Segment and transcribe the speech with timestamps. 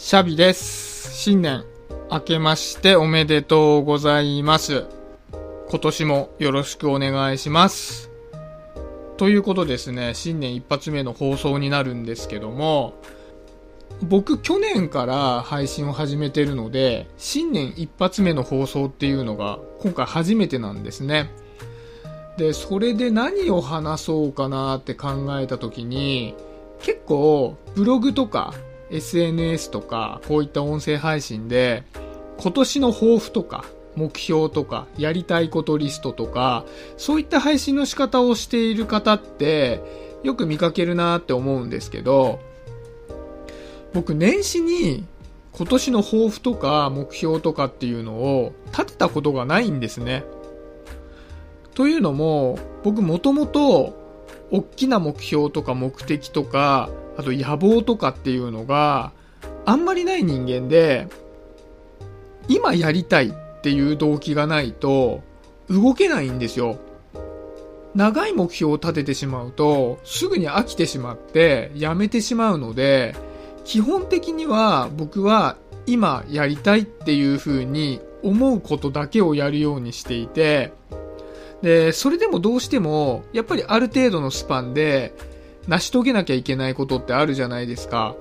[0.00, 1.12] シャビです。
[1.12, 1.64] 新年
[2.08, 4.86] 明けましておめでとうございます。
[5.68, 8.08] 今年もよろしくお願いします。
[9.16, 12.94] ということですね、新年一発目の放送になるんですけども、
[14.00, 21.28] 僕去年から配信を始めてるので、新年一発目の放送っていうのが今回初めてなんですね。
[22.36, 26.36] で、それで何を話そうかなって考えた時に、
[26.80, 28.54] 結構ブログとか
[28.90, 31.84] SNS とかこういった音声配信で
[32.38, 33.64] 今年の抱負とか
[33.96, 36.64] 目標とかやりたいことリストとか
[36.96, 39.82] そういった配信の仕方をしている方って
[40.22, 42.40] よく見かけるなって思うんですけど
[43.92, 45.04] 僕年始に
[45.52, 50.22] 今年の抱負とか目標とかっていうのを立てたことがないんですね。
[51.74, 53.98] というのも僕もともと
[54.52, 59.12] 大きな目標とか目的とかあと野望とかっていうのが
[59.66, 61.08] あんまりない人間で
[62.48, 65.22] 今やりたいっていう動機がないと
[65.68, 66.78] 動けないんですよ。
[67.94, 73.16] 長い目標を立ててしまうとすぐに飽きてしまってやめてしまうので
[73.64, 80.72] 基本的には僕は今やりたいっていう風に思うことだけをやるようにしていて
[81.62, 85.14] で、それでもどうしても、やっぱりある程度のスパンで、
[85.68, 88.16] 成し遂げなきゃいけないことってあるじゃないですか。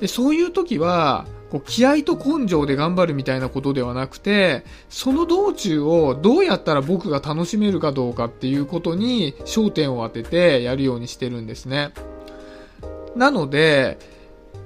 [0.00, 11.92] で、そういう時は、こう気合と根性で頑張るみたいなことではなくて、その道中をどうやったら僕が楽しめるかどうかっていうことに焦点を当ててやるようにしてるんですね。
[13.14, 13.98] なので、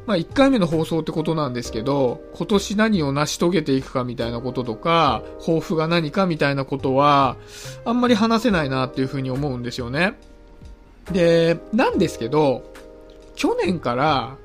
[0.06, 7.36] まあ、1回目の放送ってことなんですけど、今年何を成し遂げていくかみたいなこととか、抱負が何かみたいなことは、
[7.84, 10.14] あんまり話せないなっていうふうに思うんですよね。
[11.12, 12.62] で、なんですけど、
[13.34, 14.36] 去年から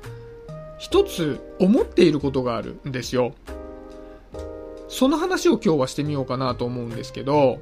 [0.78, 3.34] 一つ思っていることがあるんですよ。
[4.90, 7.60] その話を今日はしてみようかなと思うんですけど、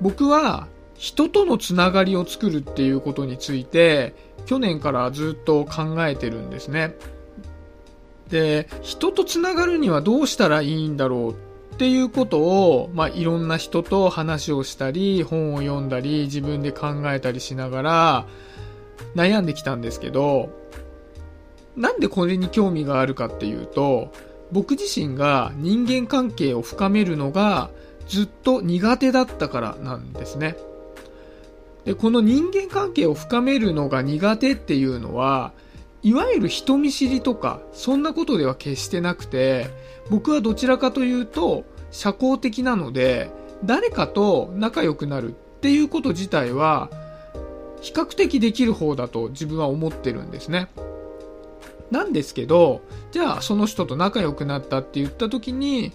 [0.00, 4.14] 僕は人とのつながりを作るっていうことについて、
[4.46, 6.94] 去年からずっと考えてるんですね。
[8.30, 11.34] で、人とつながるにはどうしたらいいんだろうっ
[11.78, 18.26] っていうことを、まあ、いろんな人と話をしたり、本を読んだり、自分で考えたりしながら
[19.14, 20.50] 悩んできたんですけど、
[21.76, 24.12] なんでこれに興味があるかっていうと、
[24.50, 27.70] 僕自身が人間関係を深めるのが
[28.08, 30.56] ずっと苦手だったからなんですね。
[31.84, 35.52] で、この人間関係を深めるのが苦手っていうのは、
[36.02, 39.68] いわゆる人見知りとか、そんなことでは決してなくて、
[40.10, 43.30] 僕はどちらかというと、社交的なので、
[43.64, 46.90] 誰かと仲良くなるっていうこと自体は、
[47.80, 50.68] 比較的できる方だと自分は思ってるんですね。
[51.90, 52.82] なんですけど、
[53.12, 55.92] じゃあその人と仲良くなったって言った時に、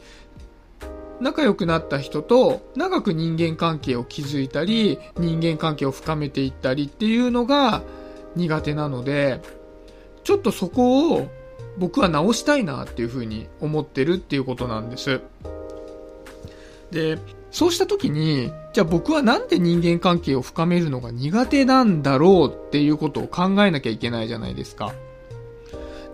[1.20, 7.84] 仲良くなった人と長く人間関係を築いたり、人間関係を深めていったりっていうのが
[8.36, 9.42] 苦手なので、
[10.24, 11.30] ちょっとそこを
[11.78, 15.22] 僕は直したいなっていうふうに思ってるっていうことなんです。
[16.92, 17.18] で、
[17.52, 24.94] そうした時に、じゃあ僕はなんで人間関係を深めるのが苦手なんだろうっていうことを考えなきゃいけないじゃないですか。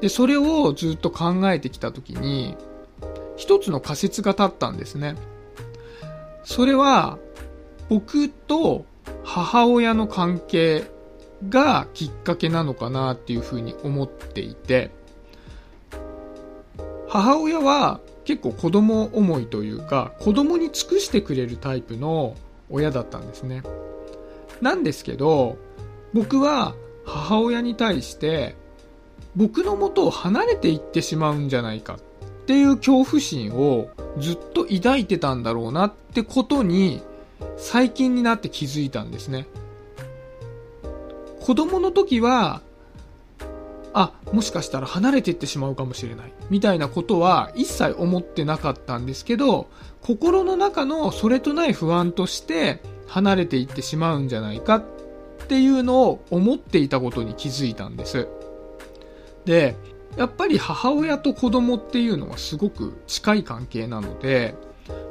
[0.02, 2.56] で、それをずっと考えてきた時に、
[3.36, 5.16] 一つの仮説が立ったんですね。
[6.44, 7.18] それは、
[7.90, 8.86] 僕と
[9.24, 10.90] 母親の関係
[11.48, 14.92] がきっかけなのかなっていうふうに思っていて、
[17.08, 22.36] 母親は結構子供思いというか、子供に尽くしてくれるタイプの
[22.70, 23.64] 親だったんですね。
[24.62, 25.58] なんですけど、
[26.14, 28.56] 僕は母親に対して、
[29.36, 32.00] 僕の元を離れていってしまうんじゃないかっ
[32.46, 37.02] ていう恐怖心をずっと抱いてたんだろうなってことに
[37.58, 39.48] 最近になって気づいたんですね。
[41.42, 42.62] 子供の時は、
[43.94, 46.34] あ、もしかしたら離れていってしまうかもしれない。
[46.50, 49.68] みたいなことは一切思ってなかったんですけど、
[50.02, 54.84] 心の中のそれとない不安として離れていってしまうんじゃないかっ
[55.47, 58.28] ていうのを思っていたことに気づいたんです。
[59.46, 59.76] で、
[60.18, 64.56] やっぱり母親と子供っていうのはすごく近い関係なので、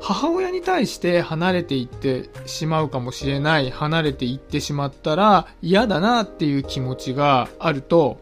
[0.00, 8.18] 母親に対して離れていってしまうかもしれない、離れていってしまったら嫌だなっていう気持ちがあると、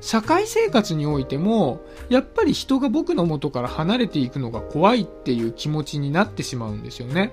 [0.00, 7.32] 社会生活においても、やっぱり人が僕の元から離れていくのが怖いっていう気持ちになってしまうんですよね。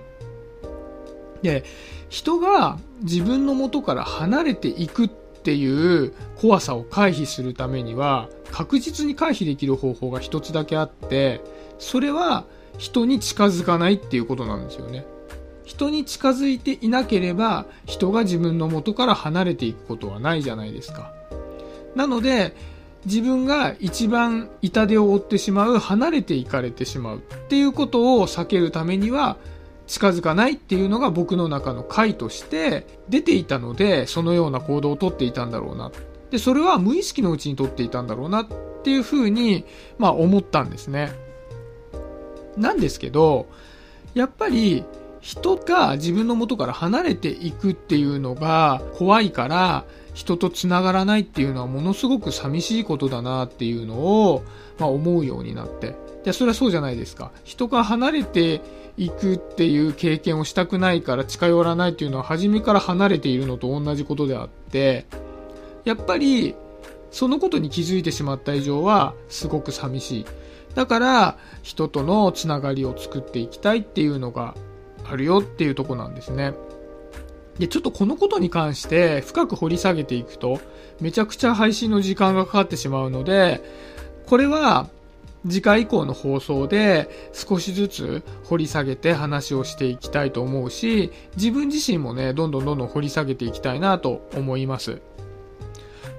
[1.41, 1.63] で、
[2.09, 11.41] 人が自分の元から離れていくっていう怖さを回避するためには確実に回避できる方法が一つだけあって
[11.77, 12.45] それは
[12.79, 15.05] 人に近づかないっていうことなんですよね。
[15.65, 21.13] 人に近づいていなければ人が自分の元から離れていくことはないじゃないですか。
[21.95, 22.55] なので
[23.05, 29.37] 自分が一番痛手を負ってしまう離れていかれてしまうっていうことを避けるためには
[29.85, 35.91] 近づかないっていうのが僕の中の解として出ていたのでそのような行動をとっていたんだろうな。
[36.31, 38.47] でそれは無意識のうちにとっていたんだろうなっ
[38.83, 39.65] ていうふうに、
[39.97, 41.11] まあ、思ったんですね。
[42.57, 43.47] なんですけど
[44.13, 44.83] やっぱり
[45.21, 54.43] 人が自分の元から離れていくっていうのが怖いから人と繋がらないっていうのはものすごく寂しいことだなっていうのを、
[54.77, 55.95] まあ、思うようになって。
[56.25, 57.31] で、それはそうじゃないですか。
[57.45, 58.61] 人が離れて
[58.97, 65.05] いくっていう経験をしたくないから近寄らないっていうのは初めから離れているのと同じことであって、
[65.85, 66.55] やっぱり
[67.11, 70.25] そのことに気づいてしまった以上はすごく寂しい。
[70.75, 74.55] だから人とのつながりを作っていきたいっていうのが
[75.03, 76.53] あるよっていうとこなんですね。
[77.57, 80.59] で、ちょっとこのことに関して深く掘り下げていくと、
[81.01, 83.61] めちゃくちゃ配信の時間がかかってしまうので、
[84.27, 84.87] これは
[85.47, 95.01] 次回以降の放送で少しずつ掘り下げて話をしていきたいと思うし、自分自身もね、どんどんどんどん掘り下げていきたいなと思います。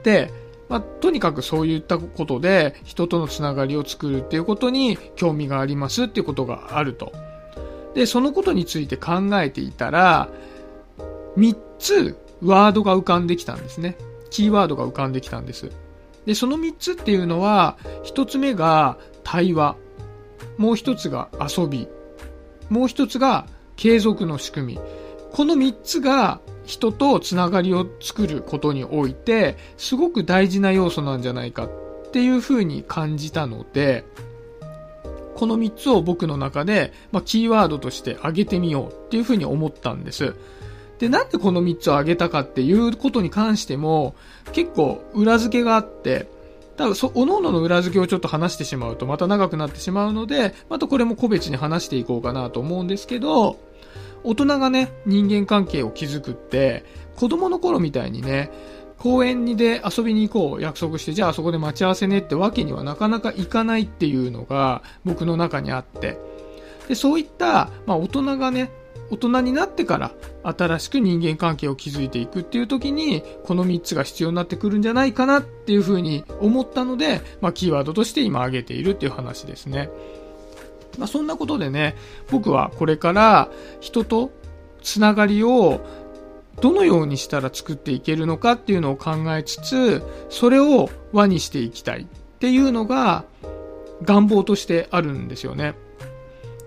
[0.02, 0.32] で、
[0.70, 7.12] まあ、とにかくそういったことで人とのつながりを作るっていうことに興味がありますっていうことがあると。
[7.94, 10.28] で、そのことについて考えていたら、
[11.36, 13.96] 3つワードが浮かんできたんですね。
[14.30, 15.72] キーワードが浮かんできたんです。
[16.24, 19.76] で、その3つっていうのは、1つ目が対話、
[20.56, 21.88] もう1つが遊び、
[22.68, 24.80] もう1つが継続の仕組み。
[25.32, 26.40] この3つが
[26.70, 31.70] 人とつながりを作ることにおいて、すごく大事な要素なんじゃないかっ
[32.12, 34.04] ていうふうに感じたので、
[35.34, 40.34] この3つを僕の中で、まあ、キーワードとして挙げてみようっていうふうに思ったんです。
[41.00, 44.14] で、なんでこの3つを挙げたかっていうことに関しても、
[44.52, 46.28] 結構裏付けがあって、
[46.76, 53.58] 多分そ、おのおのの裏付けをちょっと話してしまうとまた長くなってしまうので、またこれも個別に話していこうかなと思うんですけど、
[54.24, 56.84] 大人がね、人間関係を築くって、
[57.16, 58.50] 子供の頃みたいにね、
[58.98, 66.18] 公園にで遊びに行こう約束して、じゃああそこで待ち合わせねってわけにはなかなかいかないっていうのが僕の中にあって、
[66.88, 68.70] で、そういった、まあ大人がね、
[69.10, 70.12] 大人になってから
[70.42, 79.90] 新しく人間関係を築いていくっていう時にこの3つが必要になってくるんじゃないかなっていうふうに思ったので、まあ、キーワードとして今挙げているっていう話ですね。
[80.98, 81.96] まあ、そんなことでね、
[82.30, 83.50] 僕はこれから
[83.80, 84.30] 人と
[84.82, 85.80] つながりを
[86.60, 92.06] どのようにしたら作っていけるのかっていうのを考えつつ、それを輪にしていきたいっ
[92.38, 93.24] ていうのが
[94.02, 95.74] 願望としてあるんですよね。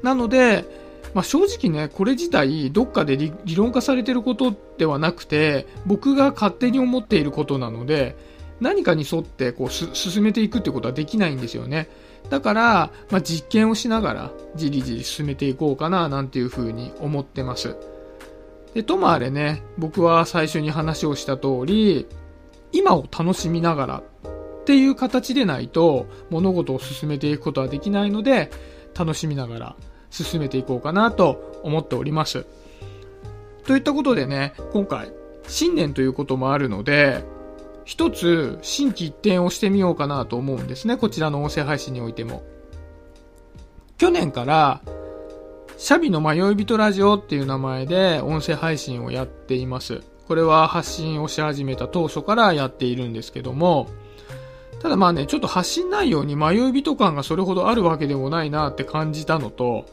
[0.02, 0.66] なので、
[1.14, 8.16] まあ、正直ね、これ自体、どっかで理論化されてることではなくて、僕が勝手に思っていることなので、
[8.60, 11.90] 何かに沿ってこう進めていくってことはできないんですよね。
[12.30, 17.76] だから、まあ、実験をしながら、じりじり進めていこうかな、なんていうふうに思ってます。
[18.74, 22.08] で、ともあれね、僕は最初に話をした通り、
[22.72, 24.04] 今を楽しみながら
[24.62, 28.50] っていう形でないと、物事を進めていくことはできないので、
[28.98, 29.76] 楽しみながら
[30.10, 32.46] 進めていこうかなと思っております。
[33.66, 35.12] といったことでね、今回、
[35.48, 37.24] 新年ということもあるので、
[37.86, 40.98] 一つ新規一転をしてみようかなと思うんですね。
[40.98, 42.44] こちらの音声配信においても。
[43.98, 44.82] 去年から、
[45.78, 50.02] シャビの迷い人ラジオっていう名前で音声配信をやっています。
[50.28, 53.90] これは発信をし始めた当初からやっているんですけども、
[54.82, 59.86] ただまあね、ちょっと発信内容に迷い人感がそれほどあるわけでもないなって感じたのと、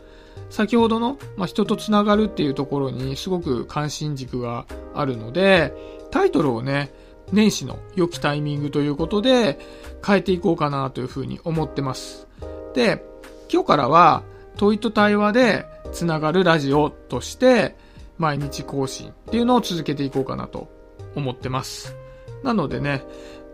[0.49, 5.73] 先ほどの、まあ、人とつながるっていうところにすごく関心軸があるので、
[6.11, 6.93] タイトルをね、
[7.33, 9.59] 年始の良きタイミングということで
[10.05, 12.27] 変えていこうかなというふうに思ってます。
[12.75, 13.05] で、
[13.53, 14.23] 今日からは
[14.57, 17.77] 問いと対話でつながるラジオとして
[18.19, 20.69] 毎日更新っていうのを続けていこうかなと
[21.15, 21.97] 思ってます。
[22.43, 23.03] なのでね、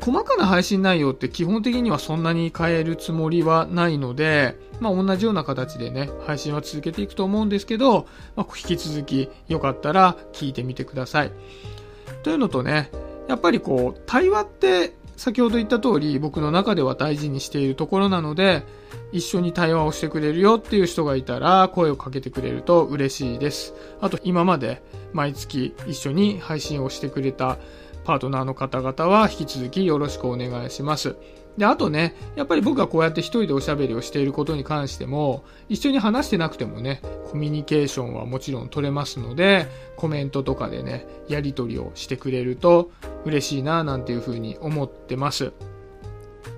[0.01, 8.07] 細かな配信内容って基本的にはそんなに変えるつもりはないので、まあ同じような形でね、配信は続けていくと思うんですけど、
[8.37, 11.33] まあ引き続きよかったら聞いてみてください。
[12.23, 12.91] というのとね、
[13.29, 18.65] やっぱりこう、対話って先ほど言った通り僕の中では大事にしているところなので、
[19.13, 23.75] 一緒に対話をしてくれるよっていう人がいたら声をかけてくれると嬉しいです。
[24.01, 27.57] あと今まで毎月一緒に配信をしてくれた
[28.05, 31.17] パートナーの方々は引き続きよろしくお願いします。
[31.57, 42.91] で、あとね、やっぱり僕がこうやって一人でおしゃべりをしていることに関しても、一緒に話してなくてもね、コミュニケーションはもちろん取れますので、コメントとかでね、やり取りをしてくれると
[43.25, 45.53] 嬉しいな、なんていうふうに思ってます。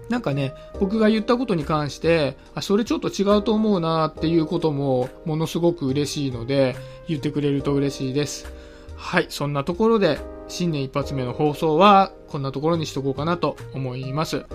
[0.09, 6.77] なんかね、僕が言ったことに関して、あ、それちょっと違うと思うなっていうこともものすごく嬉しいので、
[7.07, 8.53] 言ってくれると嬉しいです。
[8.97, 14.47] はい、そんなところで、新年一発目の放送はこんなところにしとこうかなと思います。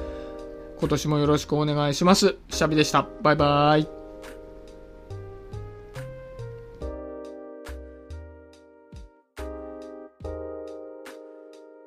[0.84, 2.36] 今年もよろしくお願いします。
[2.50, 3.08] シャビでした。
[3.22, 4.03] バイバイ。